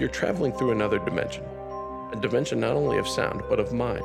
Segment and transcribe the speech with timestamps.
[0.00, 1.44] you're traveling through another dimension.
[2.12, 4.04] A dimension not only of sound, but of mind.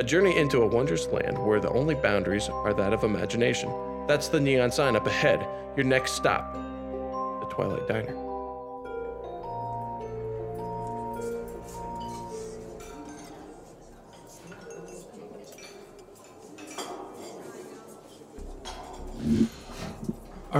[0.00, 3.70] A journey into a wondrous land where the only boundaries are that of imagination.
[4.08, 5.46] That's the neon sign up ahead.
[5.76, 8.23] Your next stop, the Twilight Diner.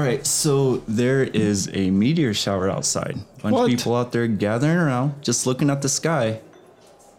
[0.04, 3.16] Right, so there is a meteor shower outside.
[3.42, 3.64] Bunch What?
[3.64, 6.40] of people out there gathering around, just looking at the sky.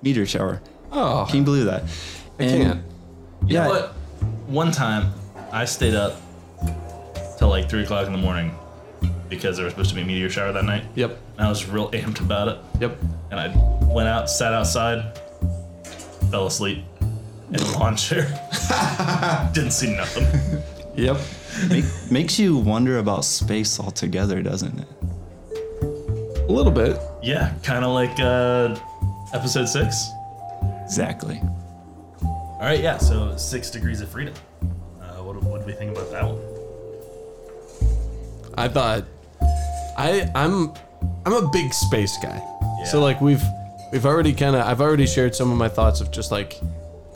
[0.02, 0.62] Meteor shower.
[0.92, 1.84] Oh, Can you believe that?
[2.40, 2.84] I can't.
[3.48, 3.68] Yeah.
[3.68, 3.94] But
[4.48, 5.12] one time,
[5.52, 6.20] I stayed up
[7.38, 8.52] till like three o'clock in the morning
[9.30, 10.84] because there was supposed to be a meteor shower that night.
[10.96, 11.18] Yep.
[11.38, 12.58] And I was real amped about it.
[12.80, 12.98] Yep.
[13.32, 13.48] And I
[13.94, 15.18] went out, sat outside,
[16.32, 16.84] fell asleep
[17.50, 18.28] in a lawn chair.
[19.54, 20.62] Didn't see nothing.
[20.96, 21.18] Yep.
[21.70, 24.88] Make, makes you wonder about space altogether, doesn't it?
[25.82, 27.00] A little bit.
[27.24, 28.78] Yeah, kind of like uh,
[29.34, 30.10] episode six.
[30.84, 31.42] Exactly.
[32.22, 32.98] All right, yeah.
[32.98, 34.34] So six degrees of freedom.
[35.02, 36.40] Uh, what, what do we think about that one?
[38.58, 39.06] I thought
[39.98, 40.74] I I'm
[41.26, 42.42] I'm a big space guy.
[42.80, 42.86] Yeah.
[42.86, 43.44] So like we've
[43.92, 46.60] we've already kind of I've already shared some of my thoughts of just like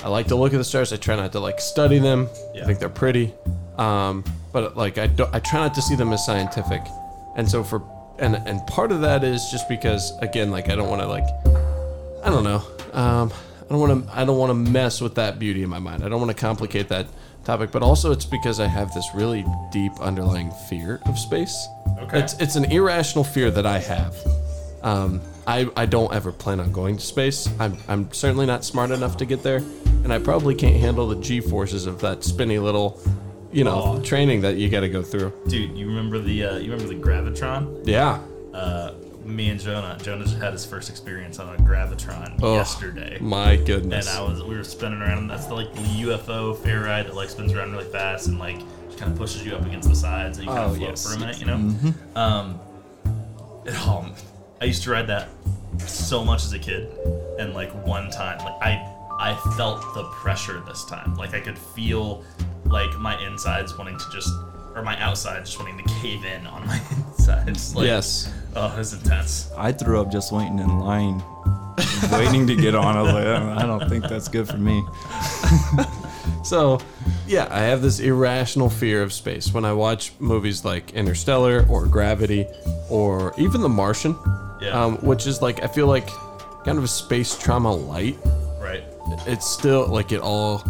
[0.03, 0.93] I like to look at the stars.
[0.93, 2.29] I try not to like study them.
[2.55, 3.33] I think they're pretty.
[3.77, 6.81] Um, but like I don't I try not to see them as scientific.
[7.35, 7.83] And so for
[8.17, 11.25] and and part of that is just because again like I don't want to like
[12.23, 12.63] I don't know.
[12.93, 13.31] Um,
[13.69, 14.17] I don't want to.
[14.17, 16.03] I don't want to mess with that beauty in my mind.
[16.03, 17.07] I don't want to complicate that
[17.43, 17.71] topic.
[17.71, 21.67] But also, it's because I have this really deep underlying fear of space.
[21.99, 22.19] Okay.
[22.19, 24.15] It's it's an irrational fear that I have.
[24.81, 27.49] Um, I I don't ever plan on going to space.
[27.59, 29.57] I'm I'm certainly not smart enough to get there,
[30.03, 32.99] and I probably can't handle the g forces of that spinny little,
[33.51, 34.01] you know, Oh.
[34.01, 35.33] training that you got to go through.
[35.47, 37.81] Dude, you remember the uh, you remember the gravitron?
[37.85, 38.19] Yeah.
[38.53, 38.91] Uh,
[39.25, 39.97] me and Jonah.
[40.01, 43.17] Jonah just had his first experience on a gravitron Ugh, yesterday.
[43.21, 44.07] My goodness.
[44.07, 45.27] and I was we were spinning around.
[45.27, 48.59] That's the, like the UFO fair ride that like spins around really fast and like
[48.87, 50.89] just kind of pushes you up against the sides and you kind Oh, of float
[50.89, 51.07] yes.
[51.07, 51.93] for a minute, you know.
[52.15, 52.59] Um,
[53.65, 54.13] it, um,
[54.61, 55.29] I used to ride that
[55.85, 56.91] so much as a kid,
[57.39, 61.15] and like one time, like I I felt the pressure this time.
[61.15, 62.23] Like I could feel
[62.65, 64.29] like my insides wanting to just
[64.75, 67.75] or my outside just wanting to cave in on my insides.
[67.75, 68.31] Like, yes.
[68.55, 69.51] Oh, it was intense.
[69.57, 71.23] I threw up just waiting in line,
[72.11, 72.97] waiting to get on.
[72.97, 74.83] I was like, I don't think that's good for me.
[76.43, 76.79] So,
[77.27, 81.85] yeah, I have this irrational fear of space when I watch movies like Interstellar or
[81.85, 82.47] Gravity
[82.89, 84.15] or even The Martian,
[84.61, 84.69] Yeah.
[84.71, 86.09] um, which is like, I feel like
[86.65, 88.17] kind of a space trauma light.
[88.59, 88.83] Right.
[89.25, 90.63] It's still like it all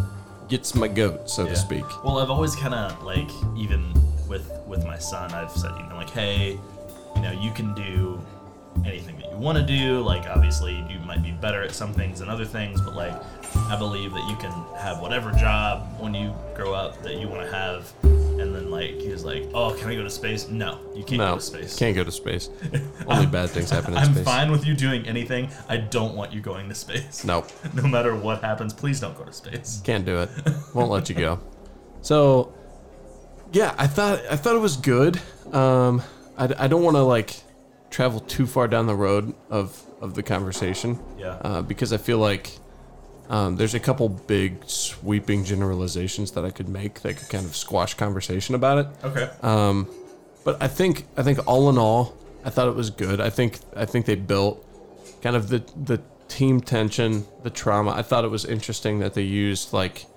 [0.48, 1.86] gets my goat, so to speak.
[2.04, 3.94] Well, I've always kind of like even
[4.28, 6.60] with with my son, I've said you know like, hey,
[7.16, 8.22] you know, you can do
[8.86, 10.02] anything that you want to do.
[10.02, 13.14] Like, obviously, you might be better at some things than other things, but like,
[13.56, 17.42] I believe that you can have whatever job when you grow up that you want
[17.42, 17.92] to have.
[18.40, 20.48] And then like he was like, oh, can I go to space?
[20.48, 21.78] No, you can't No, go to space.
[21.78, 22.50] can't go to space.
[23.08, 24.24] Only bad things happen in I'm space.
[24.26, 25.50] fine with you doing anything.
[25.68, 27.24] I don't want you going to space.
[27.26, 27.48] Nope.
[27.74, 29.82] No matter what happens, please don't go to space.
[29.84, 30.30] Can't do it.
[30.74, 31.40] Won't let you go.
[32.02, 32.54] So,
[33.52, 35.20] yeah, I thought I thought it was good.
[35.52, 36.02] Um,
[36.38, 37.36] I, I don't want to like
[37.90, 40.98] travel too far down the road of of the conversation.
[41.18, 41.32] Yeah.
[41.42, 42.58] Uh, because I feel like
[43.30, 47.56] um, there's a couple big sweeping generalizations that I could make that could kind of
[47.56, 48.88] squash conversation about it.
[49.04, 49.30] Okay.
[49.44, 49.88] Um,
[50.44, 53.22] but I think I think all in all, I thought it was good.
[53.22, 54.66] I think I think they built
[55.22, 57.92] kind of the the team tension, the trauma.
[57.92, 60.08] I thought it was interesting that they used like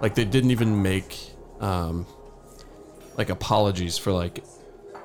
[0.00, 1.18] like they didn't even make
[1.60, 2.06] um,
[3.16, 4.44] like apologies for like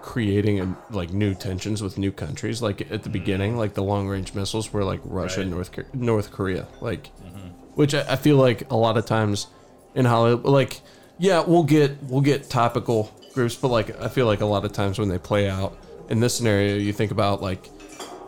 [0.07, 2.61] creating a, like new tensions with new countries.
[2.61, 3.13] Like at the mm.
[3.13, 5.49] beginning, like the long range missiles were like Russia, Right.
[5.49, 7.49] North North Korea, like mm-hmm.
[7.75, 9.47] which I, I feel like a lot of times
[9.95, 10.79] in Hollywood, like
[11.19, 14.71] yeah, we'll get we'll get topical groups, but like I feel like a lot of
[14.71, 15.77] times when they play out
[16.09, 17.69] in this scenario, you think about like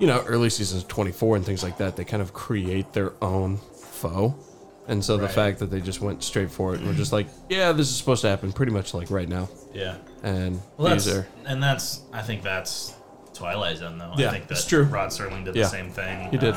[0.01, 1.95] you know early seasons 24 and things like that.
[1.95, 4.35] They kind of create their own foe.
[4.89, 7.27] And so the fact that they just went straight for it and were just like,
[7.47, 9.47] yeah, this is supposed to happen pretty much like right now.
[9.73, 9.97] Yeah.
[10.23, 12.93] And Well, that's are and that's I think that's
[13.33, 14.13] Twilight Zone though.
[14.17, 14.83] Yeah, I think that true.
[14.83, 16.25] Rod Serling did Yeah, the same thing.
[16.25, 16.55] Um, he did.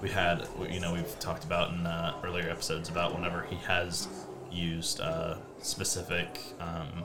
[0.00, 4.08] we had you know we've talked about in uh, earlier episodes about whenever he has
[4.50, 7.04] used uh, specific um,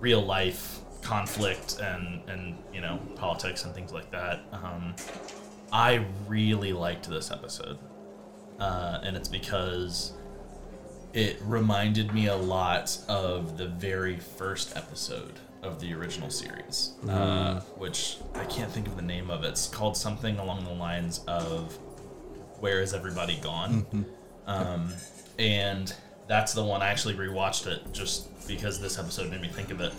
[0.00, 4.40] real life conflict and and you know politics and things like that.
[4.52, 4.94] Um,
[5.72, 7.78] I really liked this episode,
[8.58, 10.12] uh, and it's because
[11.12, 17.60] it reminded me a lot of the very first episode of the original series, uh,
[17.76, 19.42] which I can't think of the name of.
[19.44, 21.76] It's called something along the lines of
[22.60, 24.06] "Where Is Everybody Gone?"
[24.46, 24.92] Um,
[25.38, 25.92] and
[26.26, 29.80] that's the one I actually rewatched it just because this episode made me think of
[29.80, 29.92] it.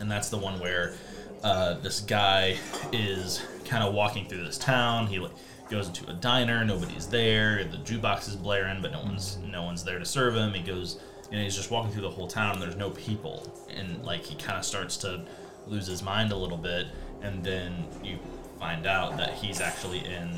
[0.00, 0.94] And that's the one where
[1.42, 2.56] uh, this guy
[2.92, 5.06] is kind of walking through this town.
[5.06, 5.32] He like
[5.70, 7.64] goes into a diner, nobody's there.
[7.64, 10.52] The jukebox is blaring, but no one's no one's there to serve him.
[10.52, 11.00] He goes
[11.32, 12.54] and he's just walking through the whole town.
[12.54, 15.22] and There's no people, and like he kind of starts to
[15.66, 16.86] lose his mind a little bit.
[17.22, 18.18] And then you
[18.58, 20.30] find out that he's actually in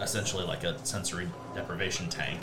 [0.00, 2.40] essentially like a sensory deprivation tank.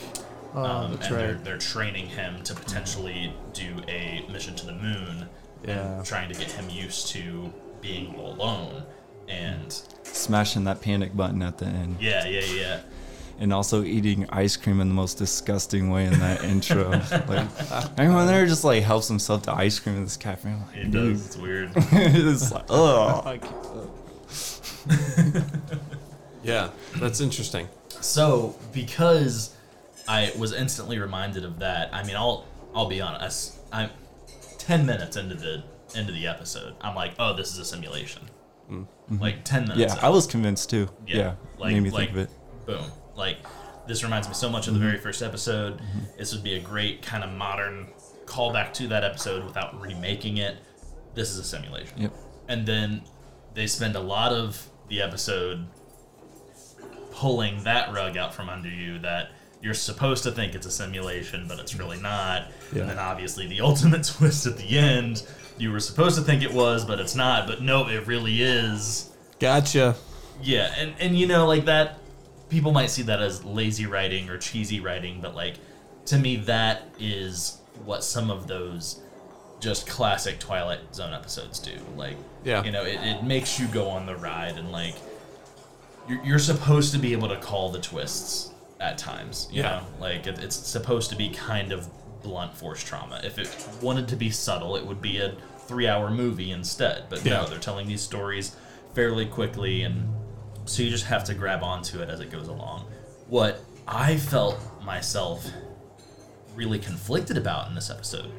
[0.53, 5.27] Oh, um, and they're, they're training him to potentially do a mission to the moon
[5.67, 5.97] Yeah.
[5.97, 7.51] and trying to get him used to
[7.81, 8.83] being alone.
[9.27, 9.81] And
[10.15, 11.97] Smashing that panic button at the end.
[11.99, 12.79] yeah, yeah, yeah.
[13.37, 16.89] and also eating ice cream in the most disgusting way in that intro.
[17.27, 17.47] Like
[17.99, 20.49] everyone there just like helps himself to ice cream in this cafe.
[20.51, 21.13] I'm like, It dude.
[21.15, 21.25] does.
[21.27, 21.71] It's weird.
[21.75, 23.39] it's like, oh,
[26.43, 27.67] Yeah, that's interesting.
[28.01, 29.55] So because
[30.07, 33.57] I was instantly reminded of that, I mean, I'll I'll be honest.
[33.71, 33.89] I'm
[34.59, 35.63] ten minutes into the
[35.95, 36.75] into the episode.
[36.81, 38.21] I'm like, oh, this is a simulation.
[38.69, 39.21] Mm-hmm.
[39.21, 39.93] Like ten minutes.
[39.93, 39.99] yeah.
[39.99, 40.05] in.
[40.05, 40.89] I was convinced too.
[41.07, 42.29] Yeah, like made me like think of it.
[42.65, 42.91] boom.
[43.15, 43.37] Like
[43.87, 44.89] this reminds me so much of the mm-hmm.
[44.89, 45.77] very first episode.
[45.77, 46.17] Mm-hmm.
[46.17, 47.87] This would be a great kind of modern
[48.25, 50.57] callback to that episode without remaking it.
[51.13, 52.01] This is a simulation.
[52.01, 52.13] Yep.
[52.47, 53.03] And then
[53.53, 55.65] they spend a lot of the episode
[57.11, 59.29] pulling that rug out from under you that
[59.61, 62.51] you're supposed to think it's a simulation, but it's really not.
[62.73, 62.81] Yeah.
[62.81, 65.25] And then obviously the ultimate twist at the end,
[65.57, 67.47] you were supposed to think it was, but it's not.
[67.47, 69.09] But no, it really is.
[69.39, 69.95] Gotcha.
[70.41, 71.97] Yeah, and and you know like that
[72.49, 75.55] people might see that as lazy writing or cheesy writing, but like
[76.07, 79.01] to me that is what some of those
[79.59, 81.71] just classic Twilight Zone episodes do.
[81.95, 82.63] Like Yeah.
[82.63, 84.95] you know, it, it makes you go on the ride and like
[86.07, 89.47] you're, you're supposed to be able to call the twists at times.
[89.51, 89.69] You Yeah.
[89.69, 91.87] know, like it, it's supposed to be kind of
[92.25, 93.21] blunt force trauma.
[93.23, 93.49] If it
[93.81, 95.33] wanted to be subtle, it would be a
[95.67, 97.05] three-hour movie instead.
[97.09, 97.41] But Yeah.
[97.41, 98.55] no, they're telling these stories
[98.93, 100.13] fairly quickly, and
[100.65, 102.85] so you just have to grab onto it as it goes along.
[103.27, 105.45] What I felt myself
[106.55, 108.31] really conflicted about in this episode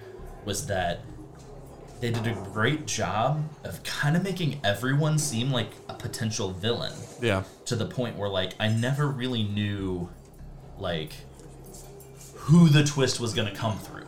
[0.44, 1.00] was that
[2.00, 6.92] they did a great job of kind of making everyone seem like a potential villain
[7.22, 7.42] Yeah.
[7.66, 10.08] to the point where like I never really knew
[10.78, 11.12] like
[12.46, 14.06] who the twist was going to come through.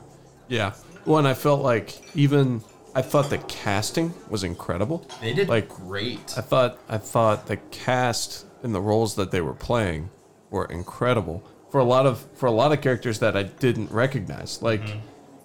[0.49, 0.73] Yeah.
[1.05, 2.63] Well, and I felt like even
[2.95, 5.07] I thought the casting was incredible.
[5.21, 6.35] They did Like, great.
[6.37, 10.11] I thought I thought the cast and the roles that they were playing
[10.51, 14.63] were incredible for a lot of for a lot of characters that I didn't recognize.
[14.63, 14.83] Like,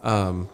[0.03, 0.49] um,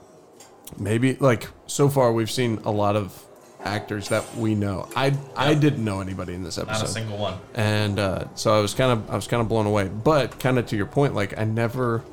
[0.78, 3.26] maybe like so far we've seen a lot of
[3.64, 4.88] actors that we know.
[4.96, 7.36] I I didn't know anybody in this Not a episode, single one.
[7.56, 9.88] and uh, so I was kind of I was kind of blown away.
[9.90, 12.04] But kind of to your point, like I never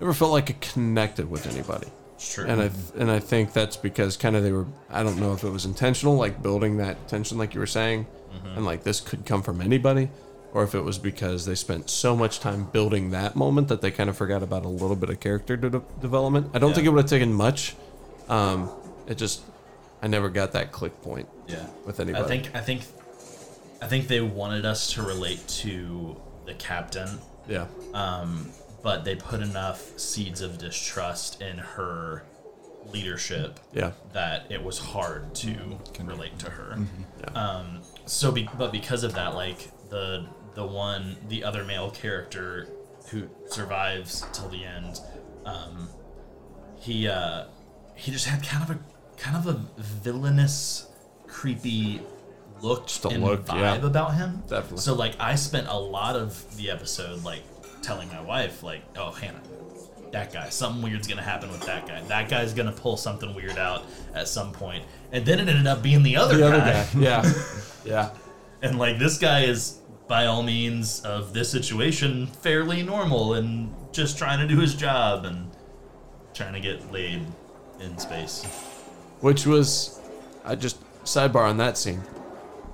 [0.00, 1.88] never felt like it connected with anybody.
[2.14, 2.46] It's true.
[2.46, 5.32] And I th- and I think that's because kind of they were I don't know
[5.32, 8.06] if it was intentional like building that tension like you were saying
[8.54, 10.08] and like this could come from anybody
[10.52, 13.90] or if it was because they spent so much time building that moment that they
[13.90, 16.50] kind of forgot about a little bit of character de- development.
[16.54, 16.74] I don't Yeah.
[16.76, 17.74] think it would have taken much.
[18.28, 18.70] Um,
[19.06, 19.42] it just
[20.02, 21.66] I never got that click point yeah.
[21.84, 22.24] with anybody.
[22.24, 22.82] I think I think
[23.82, 26.16] I think they wanted us to relate to
[26.46, 27.18] the captain
[27.48, 27.66] yeah.
[27.92, 28.50] um,
[28.86, 32.22] but they put enough seeds of distrust in her
[32.92, 33.90] leadership Yeah.
[34.12, 36.78] that it was hard to relate to her.
[37.20, 37.30] Yeah.
[37.30, 39.58] Um, so, be, but because of that, like
[39.90, 42.68] the the one, the other male character
[43.10, 45.00] who survives till the end,
[45.44, 45.88] um,
[46.76, 47.46] he uh,
[47.96, 48.78] he just had kind of a
[49.16, 50.86] kind of a villainous,
[51.26, 52.02] creepy
[52.60, 53.86] look a and look, vibe yeah.
[53.86, 54.44] about him.
[54.48, 54.78] Definitely.
[54.78, 57.42] So like I spent a lot of the episode like
[57.86, 59.40] telling my wife like, "Oh, Hannah,
[60.12, 62.00] that guy, something weird's gonna happen with that guy.
[62.08, 65.82] That guy's gonna pull something weird out at some point." And then it ended up
[65.82, 66.72] being the other The other guy.
[66.72, 66.86] guy.
[66.98, 67.32] Yeah.
[67.84, 68.10] yeah.
[68.62, 69.78] And like this guy is
[70.08, 75.24] by all means of this situation fairly normal and just trying to do his job
[75.24, 75.50] and
[76.34, 77.24] trying to get laid
[77.80, 78.44] in space.
[79.20, 80.00] which was
[80.44, 82.02] I just sidebar on that scene.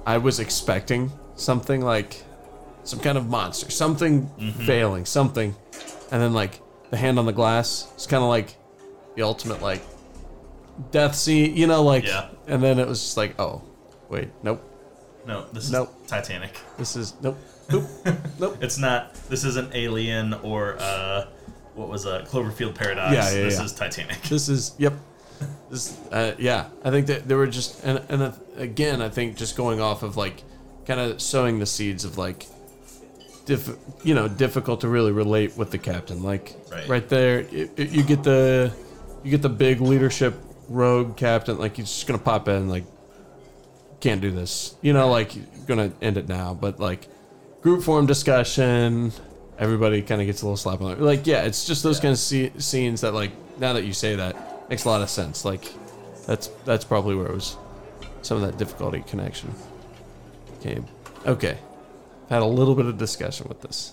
[0.06, 2.22] I was expecting something like
[2.84, 4.28] some kind of monster, something
[4.66, 5.54] failing, something,
[6.10, 6.60] and then like
[6.90, 7.90] the hand on the glass.
[7.94, 8.54] It's kind of like
[9.16, 9.82] the ultimate like
[10.90, 12.04] death scene, you know, like.
[12.06, 12.28] Yeah.
[12.46, 13.62] And then it was just like, oh,
[14.08, 14.62] wait, nope,
[15.26, 15.94] No, this is Nope.
[16.08, 16.58] Titanic.
[16.76, 17.38] this is nope,
[17.70, 17.84] nope,
[18.38, 18.58] nope.
[18.60, 19.14] It's not.
[19.28, 21.26] This isn't Alien or uh,
[21.74, 23.14] what was uh, Cloverfield Paradox.
[23.14, 23.64] Yeah, yeah, this yeah.
[23.64, 24.20] is Titanic.
[24.22, 24.94] This is yep.
[25.70, 26.66] This uh, yeah.
[26.84, 30.02] I think that there were just and and uh, again I think just going off
[30.02, 30.42] of like
[30.86, 32.46] kind of sowing the seeds of like
[33.44, 33.68] diff,
[34.04, 36.22] you know difficult to really relate with the captain.
[36.22, 36.54] Like
[36.88, 37.08] Right.
[37.08, 38.72] there it, it- you get the
[39.24, 40.34] you get the big leadership
[40.68, 42.84] rogue captain like he's just gonna pop in like
[44.00, 44.74] can't do this.
[44.82, 45.32] You know like
[45.66, 47.08] gonna end it now but like
[47.60, 49.12] group form discussion
[49.58, 52.02] everybody kind of gets a little slap on it like yeah it's just those Yeah.
[52.02, 52.12] kind
[52.56, 53.30] of scenes that like
[53.60, 55.44] now that you say that makes a lot of sense.
[55.44, 55.72] Like
[56.26, 57.56] that's that's probably where it was
[58.22, 59.52] some of that difficulty connection
[60.62, 60.84] came.
[61.26, 61.58] Okay
[62.32, 63.92] had a little bit of discussion with this.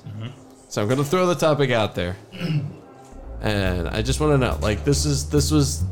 [0.70, 2.16] So i'm gonna throw the topic out there.
[3.42, 5.86] And i just want to know like this is this was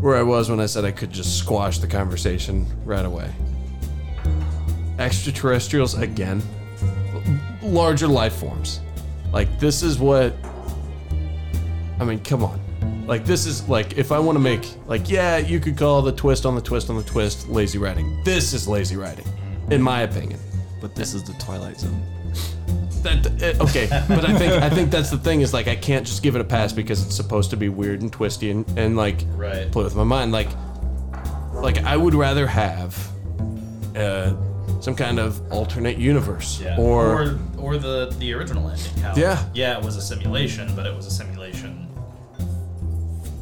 [0.00, 3.30] where i was when i said i could just squash the conversation right away.
[4.98, 6.42] Extraterrestrials again
[7.62, 8.80] larger life forms.
[9.30, 10.34] Like this is what
[12.00, 12.58] i mean come on.
[13.06, 16.12] Like this is like if i want to make like yeah you could call the
[16.12, 19.26] twist on the twist on the twist lazy writing this is lazy writing
[19.70, 20.40] in my opinion
[20.84, 21.98] But this is the Twilight Zone.
[23.04, 23.26] that
[23.58, 26.22] uh, okay but i think i think that's the thing is like i can't just
[26.22, 29.24] give it a pass because it's supposed to be weird and twisty and, and like
[29.34, 29.70] Right.
[29.72, 30.48] play with my mind like
[31.54, 32.92] like i would rather have
[33.96, 34.34] uh
[34.80, 36.76] some kind of alternate universe Yeah.
[36.78, 38.92] or, or or the the original ending.
[39.02, 39.42] How, Yeah.
[39.54, 41.88] Yeah, it was a simulation, but it was a simulation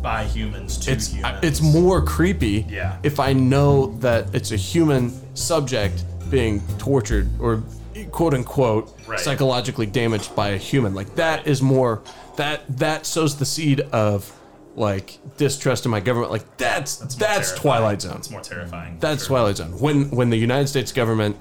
[0.01, 1.39] by humans to it's humans.
[1.43, 2.99] I- it's more creepy Yeah.
[3.03, 7.63] if i know that it's a human subject being tortured or
[8.11, 9.21] quote unquote Right.
[9.21, 12.03] psychologically damaged by a human like that is more
[12.37, 14.33] that that sows the seed of
[14.75, 17.19] like distrust in my government like that's that's,
[17.51, 17.61] terrifying.
[17.61, 18.97] twilight zone It's more terrifying.
[18.99, 19.37] that's Sure.
[19.37, 21.37] twilight zone when when the united states government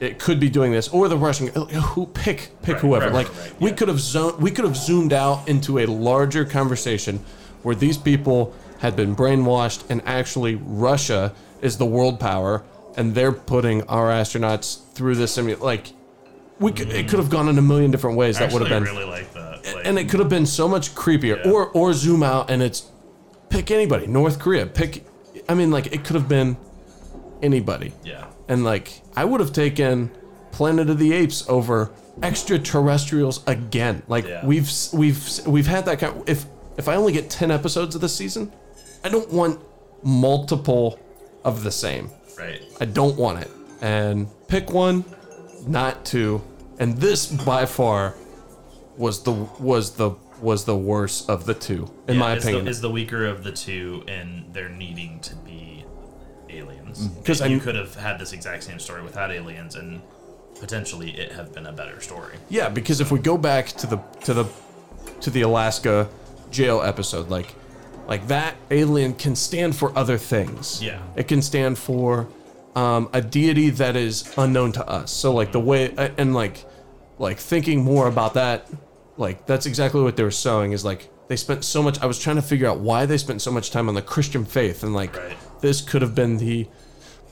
[0.00, 3.14] it could be doing this or the russian uh, who pick pick Right, whoever right,
[3.14, 3.76] like we yeah.
[3.76, 7.20] could have zoned we could have zoomed out into a larger conversation
[7.62, 12.64] where these people had been brainwashed and actually Russia is the world power
[12.96, 15.92] and they're putting our astronauts through this simu- like
[16.60, 18.84] we could it could have gone in a million different ways that would have been
[18.84, 19.64] really like that.
[19.64, 21.50] Like, and it could have been so much creepier Yeah.
[21.50, 22.88] or or zoom out and it's
[23.48, 25.04] pick anybody north korea pick
[25.48, 26.56] i mean like it could have been
[27.42, 28.26] anybody yeah.
[28.48, 30.10] and like i would have taken
[30.52, 31.90] planet of the apes over
[32.22, 34.44] extraterrestrials again like Yeah.
[34.46, 36.44] we've we've we've had that kind if
[36.76, 38.52] if i only get 10 episodes of this season
[39.04, 39.60] i don't want
[40.02, 40.98] multiple
[41.44, 42.10] of the same
[42.42, 42.62] Right.
[42.80, 43.50] I don't want it.
[43.80, 45.04] And pick one,
[45.66, 46.42] not two.
[46.78, 48.14] And this by far
[48.96, 52.64] was the was the was the worst of the two, in Yeah, my is opinion.
[52.64, 55.84] The, is the weaker of the two, and they're needing to be
[56.50, 57.06] aliens.
[57.06, 57.22] Mm-hmm.
[57.22, 60.00] 'Cause And you I'm- could have had this exact same story without aliens, and
[60.60, 62.34] potentially it have been a better story.
[62.48, 64.44] yeah, because if we go back to the to the
[65.20, 66.08] to the Alaska
[66.50, 67.54] jail episode, like
[68.06, 70.82] like that alien can stand for other things.
[70.82, 71.00] Yeah.
[71.16, 72.28] It can stand for
[72.74, 75.10] um, a deity that is unknown to us.
[75.12, 76.64] So like the way and like
[77.18, 78.68] like thinking more about that,
[79.16, 82.00] like that's exactly what they were sowing is like they spent so much.
[82.02, 84.44] I was trying to figure out why they spent so much time on the Christian
[84.44, 85.36] faith and like Right.
[85.60, 86.66] this could have been the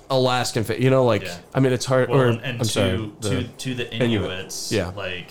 [0.09, 0.81] Alaskan faith.
[0.81, 1.37] You know, like Yeah.
[1.55, 2.09] I mean, it's hard.
[2.09, 4.31] Well, or and, and I'm to, sorry, to the- to the Inuit.
[4.31, 4.93] Inuits, Yeah.
[4.97, 5.31] like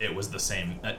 [0.00, 0.78] it was the same.
[0.84, 0.92] Uh,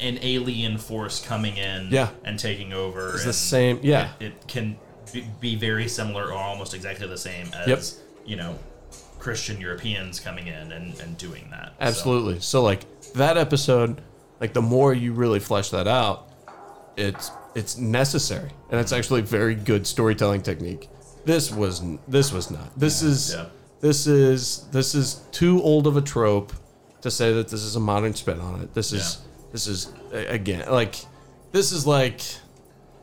[0.00, 2.08] an alien force coming in, Yeah.
[2.24, 3.14] and taking over.
[3.14, 4.12] It's the same- yeah.
[4.20, 4.76] It, it can
[5.12, 7.80] be, be very similar or almost exactly the same as Yep.
[8.26, 8.58] you know
[9.18, 11.74] Christian Europeans coming in and, and doing that.
[11.80, 12.40] Absolutely.
[12.40, 12.84] So like
[13.14, 14.00] that episode,
[14.40, 16.28] like the more you really flesh that out,
[16.96, 20.88] it's it's necessary, and it's actually very good storytelling technique.
[21.24, 22.78] This was this was not.
[22.78, 23.46] This is Yeah.
[23.80, 26.52] this is this is too old of a trope
[27.04, 28.72] to say that this is a modern spin on it.
[28.72, 29.18] This is
[29.52, 30.96] this is again like
[31.52, 32.22] this is like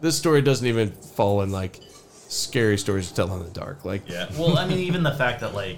[0.02, 1.80] this story doesn't even fall in like
[2.28, 3.86] scary stories to tell in the dark.
[3.86, 4.28] Like yeah.
[4.38, 5.78] Well, I mean, even the fact that like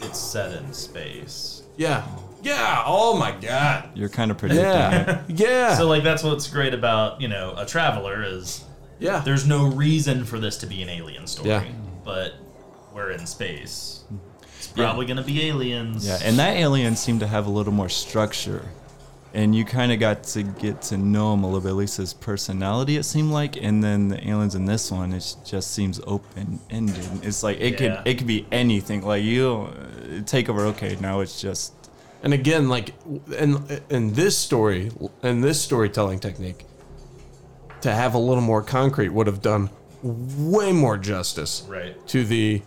[0.00, 1.62] it's set in space.
[1.76, 2.06] yeah
[2.42, 2.82] yeah.
[2.86, 3.90] Oh my god.
[3.94, 4.68] You're kind of predicting it.
[4.70, 5.76] Yeah yeah.
[5.76, 8.64] So like that's what's great about you know a traveler is
[8.98, 9.20] yeah.
[9.20, 11.50] there's no reason for this to be an alien story.
[11.50, 11.64] Yeah.
[12.04, 12.34] But
[12.94, 14.04] we're in space.
[14.64, 16.06] It's probably gonna be aliens.
[16.06, 18.62] Yeah, and that alien seemed to have a little more structure.
[19.32, 21.96] And you kind of got to get to know him a little bit, at least
[21.96, 23.56] his personality, it seemed like.
[23.60, 27.04] And then the aliens in this one, it just seems open ended.
[27.24, 27.96] It's like it Yeah.
[27.96, 29.02] could it could be anything.
[29.04, 31.72] Like you uh, take over, okay, now it's just
[32.22, 32.94] And again, like
[33.36, 34.90] in in this story,
[35.24, 36.64] in this storytelling technique,
[37.80, 39.68] to have a little more concrete would have done
[40.02, 41.94] way more justice Right.
[42.08, 42.62] to the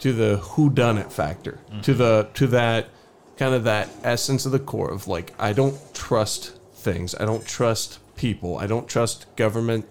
[0.00, 2.88] to the who done it factor, to the to that
[3.36, 7.14] kind of that essence of the core of like I don't trust things.
[7.14, 8.58] I don't trust people.
[8.58, 9.86] I don't trust government,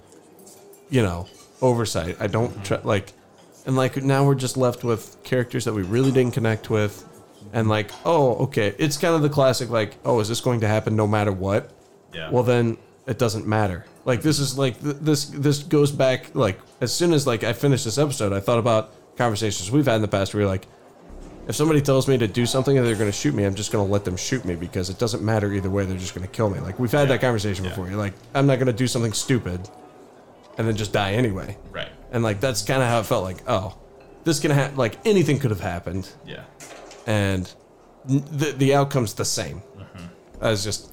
[0.90, 1.28] you know,
[1.62, 2.18] oversight.
[2.20, 2.64] I don't mm-hmm.
[2.64, 3.14] trust like,
[3.66, 7.06] and like now we're just left with characters that we really didn't connect with,
[7.54, 10.68] and like, oh, okay, it's kind of the classic like, oh, is this going to
[10.68, 11.72] happen no matter what?
[12.14, 12.30] Yeah.
[12.30, 13.86] Well, then it doesn't matter.
[14.06, 17.54] Like this is like th- this this goes back like as soon as like I
[17.54, 20.68] finished this episode, I thought about conversations we've had in the past where you're like,
[21.48, 23.72] if somebody tells me to do something and they're going to shoot me, I'm just
[23.72, 25.86] going to let them shoot me because it doesn't matter either way.
[25.86, 26.60] They're just going to kill me.
[26.60, 27.70] Like we've had that conversation Yeah.
[27.72, 27.88] before.
[27.88, 29.70] You're like, I'm not going to do something stupid
[30.58, 31.58] and then just die anyway.
[31.72, 31.90] right.
[32.12, 33.24] And like that's kind of how it felt.
[33.24, 33.78] Like, oh,
[34.24, 34.76] this can happen.
[34.78, 36.44] Like anything could have happened, Yeah.
[37.06, 37.52] and
[38.06, 39.62] the the outcome's the same.
[39.78, 40.06] Mm-hmm.
[40.44, 40.92] I was just,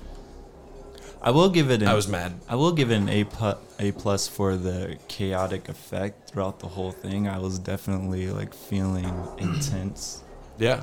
[1.24, 1.82] I will give it.
[1.82, 2.32] An, I was mad.
[2.48, 6.66] I will give it an A pu- A plus for the chaotic effect throughout the
[6.68, 7.28] whole thing.
[7.28, 10.22] I was definitely like feeling intense
[10.58, 10.82] Yeah.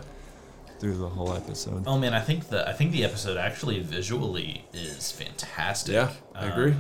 [0.80, 1.84] through the whole episode.
[1.86, 5.94] Oh man, I think the I think the episode actually visually is fantastic.
[5.94, 6.74] Yeah, I um, agree.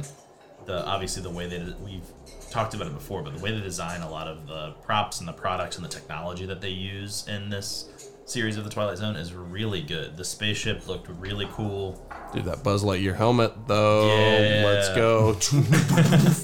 [0.65, 2.05] The obviously the way that we've
[2.51, 5.27] talked about it before, but the way they design a lot of the props and
[5.27, 9.15] the products and the technology that they use in this series of the Twilight Zone
[9.15, 10.15] is really good.
[10.17, 12.05] The spaceship looked really cool.
[12.33, 14.07] Dude, that Buzz Lightyear helmet, though.
[14.07, 14.63] Yeah.
[14.65, 15.35] Let's go.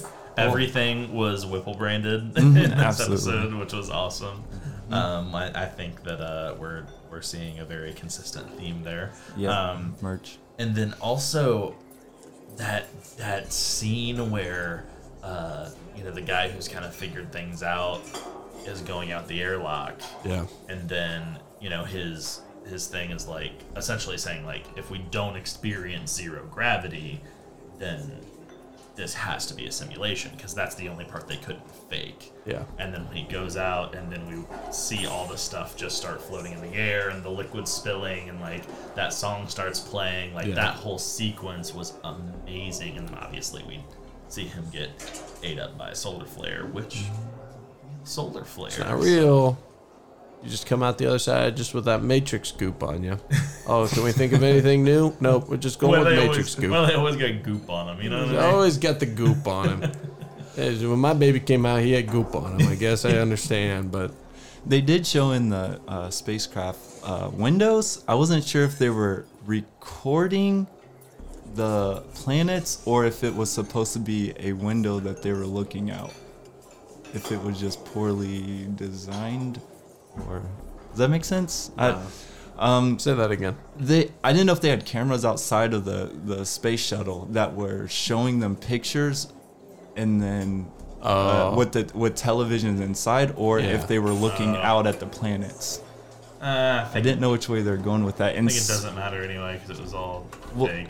[0.38, 3.16] Everything was Whipple branded in this absolutely.
[3.34, 4.44] episode, which was awesome.
[4.92, 9.12] Um, I, I think that uh, we're we're seeing a very consistent theme there.
[9.38, 10.38] Yeah, Um, merch.
[10.60, 11.76] and then also
[12.58, 12.86] that
[13.18, 14.86] that scene where
[15.24, 18.02] uh, you know the guy who's kind of figured things out
[18.66, 20.46] is going out the airlock yeah.
[20.70, 25.36] and then you know his his thing is like essentially saying like if we don't
[25.36, 27.22] experience zero gravity
[27.80, 28.20] then
[28.96, 32.64] this has to be a simulation because that's the only part they couldn't fake Yeah.
[32.80, 36.22] and then when he goes out and then we see all the stuff just start
[36.22, 38.64] floating in the air and the liquid spilling and like
[38.96, 40.56] that song starts playing like Yeah.
[40.56, 43.84] that whole sequence was amazing and then obviously we
[44.30, 44.90] see him get
[45.44, 47.35] ate up by a solar flare which mm-hmm.
[48.06, 49.58] Solar flare Not real.
[50.44, 53.18] You just come out the other side just with that Matrix goop on you.
[53.68, 55.16] Oh, can we think of anything new?
[55.20, 56.72] Nope, we're just going well, with Matrix always, goop.
[56.72, 58.42] well, they always got goop on them, you know what I mean?
[58.42, 59.92] always got the goop on him.
[60.56, 62.70] When my baby came out, he had goop on him.
[62.70, 64.12] I guess I understand, but
[64.66, 68.04] They did show in the uh, spacecraft uh, windows.
[68.08, 70.66] I wasn't sure if they were recording
[71.54, 75.92] the planets or if it was supposed to be a window that they were looking
[75.92, 76.14] out.
[77.16, 79.60] If it was just poorly designed,
[80.28, 80.42] or
[80.90, 81.72] does that make sense?
[81.78, 82.00] I,
[82.60, 83.56] um, say that again.
[83.78, 87.56] they I didn't know if they had cameras outside of the the space shuttle that
[87.56, 89.32] were showing them pictures,
[89.96, 90.68] and then
[91.02, 91.56] uh, Oh.
[91.58, 93.68] with the with televisions inside, or Yeah.
[93.76, 95.80] if they were looking out at the planets.
[96.42, 98.34] Uh, I I didn't know which way they're going with that.
[98.34, 100.90] I think it doesn't matter anyway because it was all Well- fake.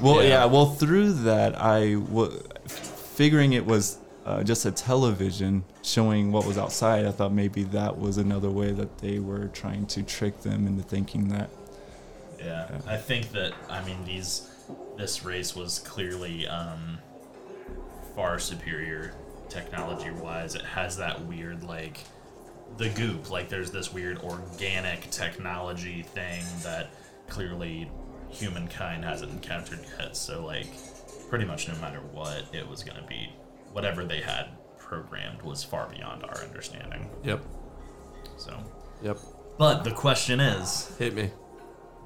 [0.00, 0.28] Well, Yeah.
[0.28, 0.44] yeah.
[0.44, 2.30] Well, through that, I w-
[2.68, 7.04] figuring it was uh, just a television showing what was outside.
[7.04, 10.82] I thought maybe that was another way that they were trying to trick them into
[10.82, 11.50] thinking that.
[12.38, 14.50] Yeah, I think that I mean these
[14.96, 16.98] this race was clearly um,
[18.14, 19.14] far superior
[19.48, 20.54] technology wise.
[20.54, 22.00] It has that weird like
[22.78, 23.30] the goop.
[23.30, 26.90] Like there's this weird organic technology thing that
[27.28, 27.90] clearly
[28.30, 30.16] humankind hasn't encountered yet.
[30.16, 30.66] So like
[31.28, 33.30] pretty much no matter what, it was gonna be
[33.74, 34.46] whatever they had
[34.78, 37.10] programmed was far beyond our understanding.
[37.24, 37.42] Yep.
[38.36, 38.56] So,
[39.02, 39.18] Yep.
[39.58, 41.30] but the question is, Hit me.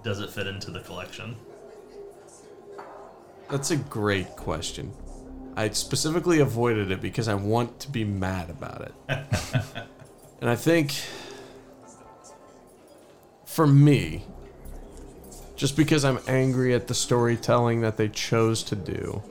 [0.02, 1.36] does it fit into the collection?
[3.50, 4.92] That's a great question.
[5.56, 8.94] I specifically avoided it because I want to be mad about it.
[10.40, 10.94] and I think
[13.44, 14.24] for me,
[15.56, 19.22] just because I'm angry at the storytelling that they chose to do,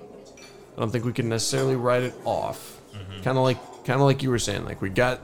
[0.77, 2.79] I don't think we can necessarily write it off.
[3.23, 5.19] Kind of like kind of like you were saying like we got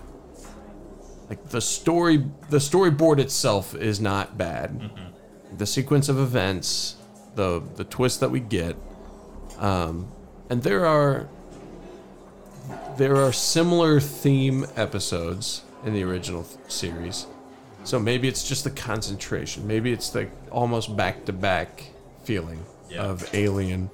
[1.30, 4.90] like the story the storyboard itself is not bad.
[5.58, 6.96] The sequence of events,
[7.36, 8.76] the the twist that we get,
[9.60, 10.12] um,
[10.50, 11.28] and there are
[12.98, 17.28] there are similar theme episodes in the original th- series.
[17.84, 19.68] So maybe it's just the concentration.
[19.68, 21.84] Maybe it's the almost back to back
[22.24, 23.04] feeling Yeah.
[23.04, 23.90] of Alien.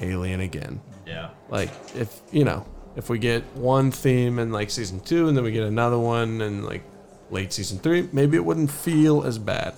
[0.00, 0.80] Alien again.
[1.06, 1.30] Yeah.
[1.48, 5.44] Like if you know, if we get one theme in like season two and then
[5.44, 6.82] we get another one in like
[7.30, 9.74] late season three, maybe it wouldn't feel as bad.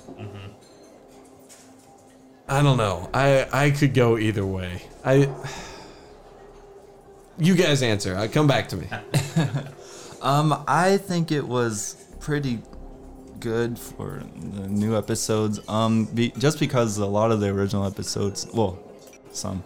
[2.48, 3.08] I don't know.
[3.14, 4.82] I I could go either way.
[5.04, 5.32] I.
[7.38, 8.16] You guys answer.
[8.16, 8.88] I come back to me.
[10.22, 12.60] Um, I think it was pretty
[13.40, 15.60] good for the new episodes.
[15.68, 18.78] Um, be, just because a lot of the original episodes, well,
[19.32, 19.64] some,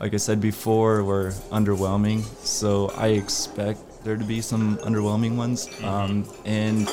[0.00, 2.22] like I said before, were underwhelming.
[2.44, 5.68] So I expect there to be some underwhelming ones.
[5.82, 6.88] Um, and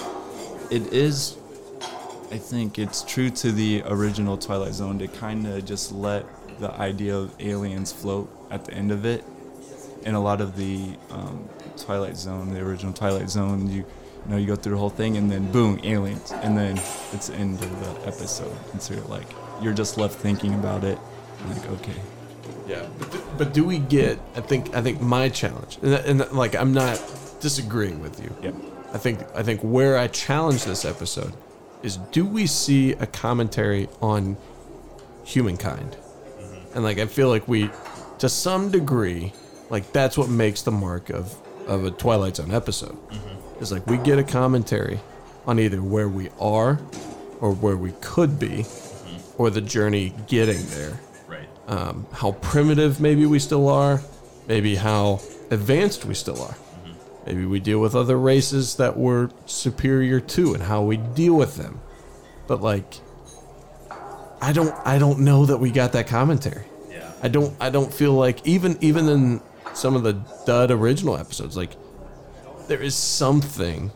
[0.71, 1.37] it is,
[2.31, 6.25] I think it's true to the original Twilight Zone to kind of just let
[6.59, 9.23] the idea of aliens float at the end of it.
[10.03, 13.85] In a lot of the um, Twilight Zone, the original Twilight Zone, you
[14.25, 16.77] you know you go through the whole thing and then boom, aliens, and then
[17.11, 19.27] it's the end of the episode, and so you're like
[19.61, 20.99] you're just left thinking about it,
[21.47, 21.99] like okay,
[22.67, 24.19] Yeah, but, do- but do we get?
[24.35, 26.99] I think I think my challenge, and, and like I'm not
[27.39, 28.35] disagreeing with you.
[28.41, 28.51] yeah,
[28.93, 31.33] I think I think where I challenge this episode
[31.83, 34.37] is: do we see a commentary on
[35.23, 35.91] humankind?
[35.91, 36.75] Mm-hmm.
[36.75, 37.69] And like I feel like we,
[38.19, 39.33] to some degree,
[39.69, 41.35] like that's what makes the mark of
[41.67, 42.95] of a Twilight Zone episode.
[43.09, 43.63] Mm-hmm.
[43.63, 44.99] Is like we get a commentary
[45.45, 46.79] on either where we are,
[47.39, 49.41] or where we could be, mm-hmm.
[49.41, 50.99] or the journey getting there.
[51.67, 54.01] Um, how primitive maybe we still are,
[54.47, 56.55] maybe how advanced we still are.
[57.25, 61.55] Maybe we deal with other races that we're superior to and how we deal with
[61.55, 61.81] them.
[62.47, 62.99] But like
[64.41, 66.65] I don't I don't know that we got that commentary.
[66.89, 67.11] Yeah.
[67.23, 69.41] I don't I don't feel like even even in
[69.73, 70.13] some of the
[70.45, 71.71] dud original episodes like
[72.67, 73.91] there is something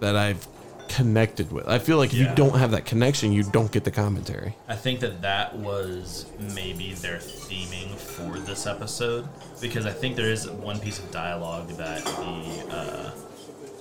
[0.00, 0.46] that I've
[0.88, 1.66] connected with.
[1.68, 2.30] I feel like if Yeah.
[2.30, 4.56] you don't have that connection, you don't get the commentary.
[4.68, 9.28] I think that that was maybe their theming for this episode
[9.60, 13.10] because I think there is one piece of dialogue that the uh,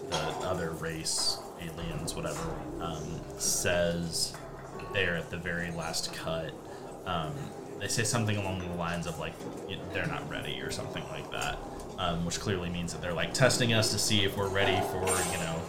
[0.09, 2.43] the other race, aliens, whatever,
[2.81, 4.33] um, says
[4.93, 6.51] there at the very last cut.
[7.05, 7.33] Um,
[7.79, 9.33] they say something along the lines of like
[9.93, 11.57] they're not ready or something like that,
[11.97, 15.01] um, which clearly means that they're like testing us to see if we're ready for
[15.31, 15.59] you know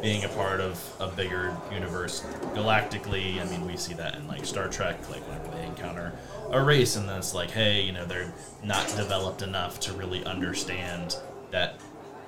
[0.00, 2.20] being a part of a bigger universe
[2.54, 3.40] galactically.
[3.40, 6.12] I mean, we see that in like Star Trek, like whenever they encounter
[6.50, 8.32] a race, and then it's like, hey, you know, they're
[8.62, 11.16] not developed enough to really understand
[11.50, 11.80] that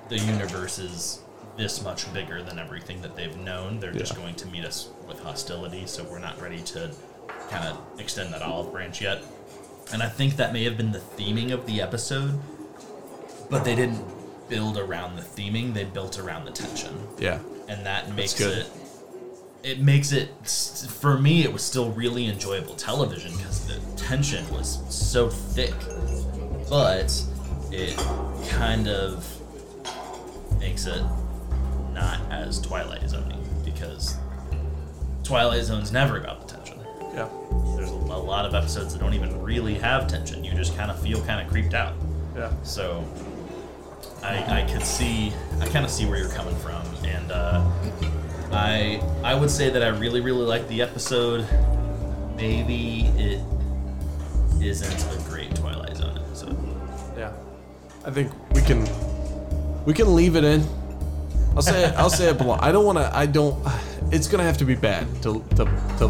[0.09, 1.21] the universe is
[1.57, 3.79] this much bigger than everything that they've known.
[3.79, 6.91] They're just going to meet us with hostility, so we're not ready to
[7.49, 9.23] kind of extend that olive branch yet.
[9.93, 12.39] And I think that may have been the theming of the episode,
[13.49, 14.01] but they didn't
[14.47, 17.39] build around the theming, they built around the tension Yeah.
[17.71, 18.67] And that makes it
[19.63, 20.29] it makes it
[20.89, 25.73] for me it was still really enjoyable television because the tension was so thick.
[26.69, 27.23] But
[27.71, 27.97] it
[28.49, 29.25] kind of
[30.59, 31.01] makes it
[31.93, 34.15] not as twilight zone because
[35.23, 36.79] twilight zone's never about the tension.
[37.13, 37.29] Yeah.
[37.75, 40.43] there's a, a lot of episodes that don't even really have tension.
[40.43, 41.93] You just kind of feel kind of creeped out.
[42.35, 42.51] Yeah.
[42.63, 43.03] so
[44.23, 47.67] I, I could see, I kind of see where you're coming from, and uh,
[48.51, 51.47] I I would say that I really really like the episode.
[52.35, 53.41] Maybe it
[54.61, 56.57] isn't a great Twilight Zone episode.
[57.17, 57.33] Yeah,
[58.05, 58.87] I think we can
[59.85, 60.63] we can leave it in.
[61.55, 62.57] I'll say it, I'll say it below.
[62.59, 63.15] I don't want to.
[63.15, 63.65] I don't.
[64.11, 65.65] It's gonna have to be bad to to
[65.97, 66.07] to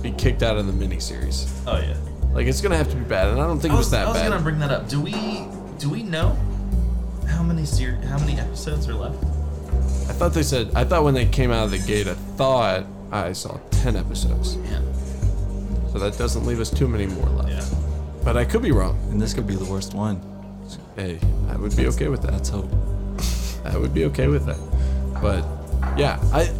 [0.00, 1.50] be kicked out of the miniseries.
[1.66, 1.96] Oh yeah.
[2.32, 4.04] Like it's gonna have to be bad, and I don't think I it was, that
[4.04, 4.06] bad.
[4.06, 4.30] I was bad.
[4.30, 4.88] gonna bring that up.
[4.88, 5.12] Do we
[5.78, 6.38] do we know
[7.32, 9.22] how many ser- how many episodes are left?
[10.08, 10.70] I thought they said.
[10.74, 14.56] I thought when they came out of the gate, I thought I saw ten episodes.
[14.56, 14.80] Yeah.
[15.92, 17.48] So that doesn't leave us too many more left.
[17.50, 17.78] Yeah.
[18.24, 18.98] But I could be wrong.
[19.10, 20.20] and this could be the worst one.
[20.96, 21.18] Hey,
[21.48, 22.32] I would be okay with that.
[22.32, 22.70] Let's hope.
[23.64, 24.58] I would be okay with that.
[25.20, 25.44] But
[25.98, 26.50] yeah, I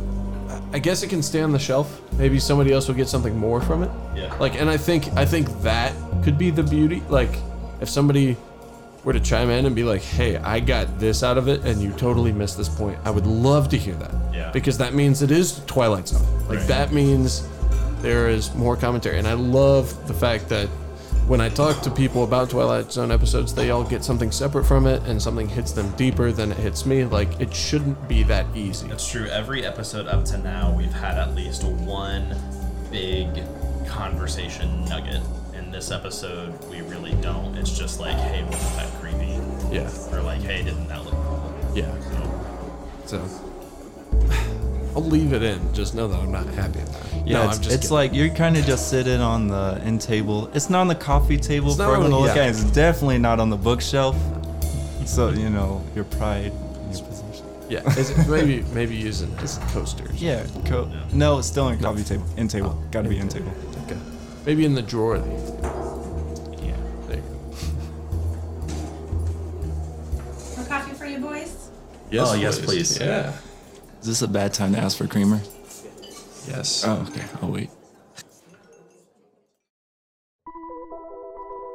[0.73, 2.01] I guess it can stay on the shelf.
[2.13, 3.91] Maybe somebody else will get something more from it.
[4.17, 4.35] Yeah.
[4.39, 5.93] Like, and I think I think that
[6.25, 7.03] could be the beauty.
[7.09, 7.35] Like,
[7.81, 8.37] if somebody
[9.05, 11.83] were to chime in and be like, "Hey, I got this out of it, and
[11.83, 14.15] you totally missed this point," I would love to hear that.
[14.33, 14.51] Yeah.
[14.53, 16.23] Because that means it is Twilight Zone.
[16.49, 16.69] Like Right.
[16.69, 17.43] that means
[18.01, 20.69] there is more commentary, and I love the fact that
[21.29, 24.87] when I talk to people about Twilight Zone episodes, they all get something separate from
[24.89, 27.05] it, and something hits them deeper than it hits me.
[27.05, 28.89] Like it shouldn't be that easy.
[28.89, 29.27] That's true.
[29.27, 32.35] Every episode up to now, we've had at least one
[32.91, 33.29] big
[33.87, 35.21] conversation nugget.
[35.73, 37.57] In this episode, we really don't.
[37.57, 39.39] It's just like, hey, wasn't that creepy?
[39.75, 41.73] Yeah, Or like, hey, didn't that look cool?
[41.75, 41.99] yeah.
[43.07, 44.29] So, So
[44.95, 45.73] I'll leave it in.
[45.73, 47.27] Just know that I'm not happy about it.
[47.27, 47.91] Yeah, no, it's, I'm just it's kidding.
[47.95, 50.51] like you're kind of just sitting on the end table.
[50.53, 52.43] It's not on the coffee table It's for not on everyone to look yeah.
[52.43, 52.49] at.
[52.51, 54.15] It's definitely not on the bookshelf.
[55.07, 57.47] So you know your pride, in your position.
[57.71, 57.89] yeah.
[57.99, 60.23] Is it, maybe maybe using as coasters.
[60.23, 61.01] Yeah, co- Yeah.
[61.15, 62.27] no, it's still on coffee table.
[62.37, 63.53] End table, Oh, got to be end end table.
[64.43, 64.51] Okay.
[64.51, 65.19] Maybe in the drawer.
[65.19, 65.39] There
[66.65, 66.77] yeah.
[67.07, 67.29] There you go.
[70.57, 71.71] More coffee for you boys?
[72.11, 72.99] Yes, Oh, yes, please.
[73.01, 73.33] Yeah.
[74.01, 75.41] Is this a bad time to ask for creamer?
[76.49, 76.85] Yes.
[76.85, 77.25] Oh, okay.
[77.41, 77.71] I'll wait.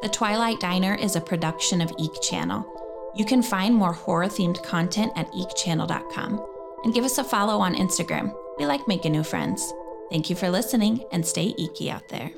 [0.01, 2.65] The Twilight Diner is a production of Eek Channel.
[3.15, 6.45] You can find more horror themed content at eekchannel.com
[6.83, 8.31] and give us a follow on Instagram.
[8.59, 9.73] We like making new friends.
[10.11, 12.29] Thank you for listening and stay eeky out there.